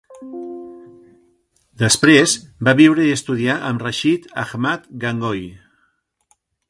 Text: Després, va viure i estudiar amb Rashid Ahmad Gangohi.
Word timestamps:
Després, 1.83 2.33
va 2.69 2.75
viure 2.81 3.05
i 3.09 3.13
estudiar 3.17 3.59
amb 3.73 3.85
Rashid 3.89 4.27
Ahmad 4.45 4.89
Gangohi. 5.05 5.47